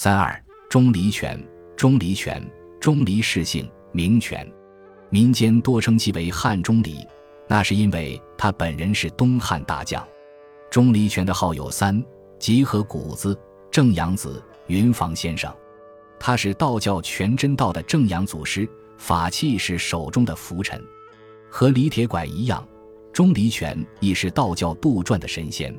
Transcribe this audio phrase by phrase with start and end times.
[0.00, 1.36] 三二钟离权，
[1.76, 2.40] 钟离权，
[2.80, 4.48] 钟离氏姓，名权。
[5.10, 7.04] 民间多称其为汉钟离，
[7.48, 10.06] 那是因为他本人是东汉大将。
[10.70, 12.00] 钟离权的号有三：
[12.38, 13.36] 集合谷子、
[13.72, 15.52] 正阳子、云房先生。
[16.20, 18.68] 他是道教全真道的正阳祖师，
[18.98, 20.80] 法器是手中的拂尘，
[21.50, 22.64] 和李铁拐一样，
[23.12, 25.76] 钟离权亦是道教杜撰的神仙。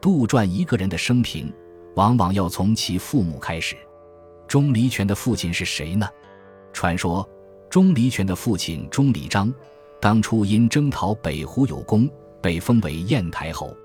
[0.00, 1.52] 杜撰一个人的生平，
[1.98, 3.76] 往往要从其父母开始。
[4.46, 6.08] 钟离权的父亲是谁呢？
[6.72, 7.28] 传说。
[7.68, 9.52] 钟离权的父亲钟离章，
[10.00, 12.08] 当初因征讨北胡有功，
[12.40, 13.76] 被封为燕台侯。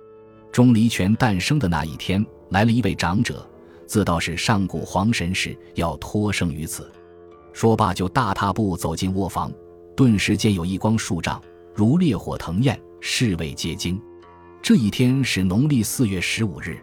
[0.54, 3.46] 钟离权诞生的那一天，来了一位长者，
[3.86, 6.90] 自道是上古皇神使，要托生于此。
[7.52, 9.52] 说罢，就大踏步走进卧房，
[9.98, 11.42] 顿时间有一光数丈，
[11.74, 14.00] 如烈火腾焰，侍卫皆惊。
[14.62, 16.78] 这一天是农历四月十五日。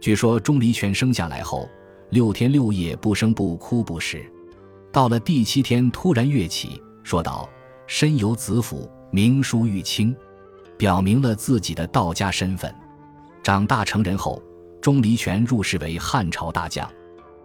[0.00, 1.68] 据说钟离权生下来后，
[2.08, 4.24] 六天六夜不生不哭不食。
[4.90, 7.48] 到了第七天，突然跃起，说道
[7.86, 10.16] ：“身有子府，名书玉清，
[10.78, 12.74] 表明了自己的道家身份。
[13.42, 14.42] 长大成人后，
[14.80, 16.90] 钟离权入仕为汉朝大将，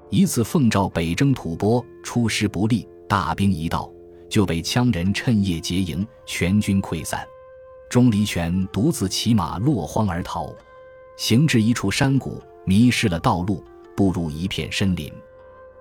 [0.09, 3.91] 一次奉诏北征吐蕃，出师不利，大兵一到，
[4.29, 7.21] 就被羌人趁夜劫营，全军溃散。
[7.89, 10.51] 钟离权独自骑马落荒而逃，
[11.17, 13.63] 行至一处山谷，迷失了道路，
[13.95, 15.11] 步入一片深林。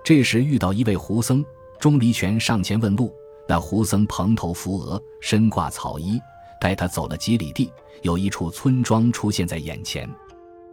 [0.03, 1.45] 这时遇到一位胡僧。”
[1.77, 3.13] 钟离权上前问路，
[3.49, 6.19] 那胡僧蓬头扶额，身挂草衣，
[6.59, 7.69] 带他走了几里地，
[8.01, 10.09] 有一处村庄出现在眼前。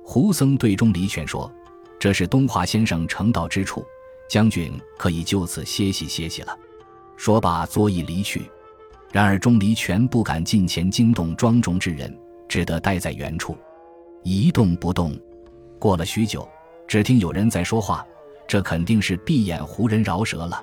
[0.05, 1.53] 胡僧对钟离权说
[1.99, 3.85] ：“这是东华先生成道之处，
[4.29, 6.57] 将军可以就此歇息歇息了。”
[7.19, 8.43] 说罢，作揖离去。
[9.11, 12.17] 然而钟离权不敢近前惊动庄中之人，
[12.49, 13.59] 只得待在原处，
[14.23, 15.19] 一动不动。
[15.79, 16.49] 过了许久，
[16.87, 18.07] 只听有人在说话，
[18.47, 20.63] 这肯定是闭眼胡人饶舌了。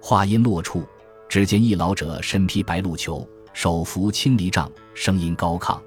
[0.00, 0.84] 话音落处，
[1.28, 5.78] 只见一老者身披白鹿裘，手扶青藜杖，声音高亢。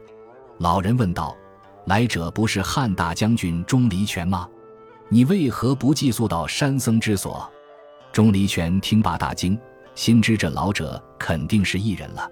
[0.58, 1.36] 老人问道
[1.86, 4.48] ：“来者不是汉大将军钟离权吗？
[5.10, 7.50] 你为何不寄宿到山僧之所？”
[8.14, 9.58] 钟离权听罢大惊，
[9.96, 12.30] 心知这老者肯定是异人了。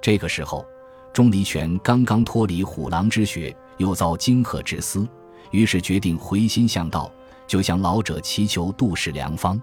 [0.00, 0.66] 这个时候，
[1.12, 5.06] 钟离权刚刚脱离虎狼之穴，又遭荆轲之私，
[5.50, 7.10] 于是决定回心向道，
[7.46, 9.60] 就向老者祈求度世良方。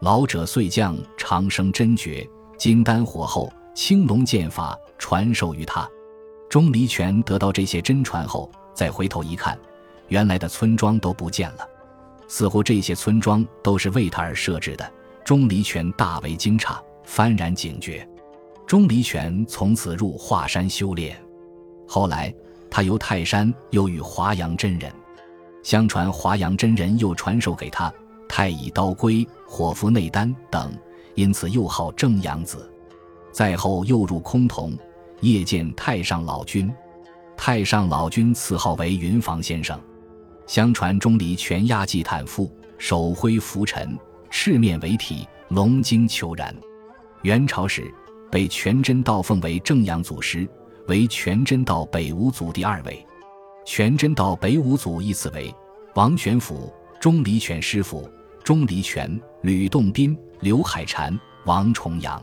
[0.00, 5.88] 老者遂将长生真诀、金丹火候、青龙剑法传授于他。
[6.48, 9.58] 钟离权得到这些真传后，再回头一看，
[10.08, 11.68] 原来的村庄都不见了，
[12.26, 14.92] 似乎这些村庄都是为他而设置的。
[15.22, 18.08] 钟离权大为惊诧，幡然警觉。
[18.66, 21.20] 钟离权从此入华山修炼。
[21.86, 22.34] 后来，
[22.70, 24.92] 他游泰山，又遇华阳真人，
[25.62, 27.92] 相传华阳真人又传授给他。
[28.28, 30.72] 太乙刀龟、火符内丹等，
[31.16, 32.70] 因此又号正阳子。
[33.32, 34.78] 再后又入崆峒，
[35.20, 36.72] 夜见太上老君。
[37.36, 39.78] 太上老君赐号为云房先生。
[40.46, 43.98] 相传钟离权压祭坦腹，手挥拂尘，
[44.30, 46.52] 赤面为体，龙精虬髯。
[47.22, 47.92] 元朝时
[48.30, 50.48] 被全真道奉为正阳祖师，
[50.90, 53.06] 为全真道北五祖第二位。
[53.64, 55.54] 全真道北五祖依次为
[55.94, 58.10] 王玄甫、钟离权师傅。
[58.42, 62.20] 钟离权、吕洞宾、刘海禅、王重阳。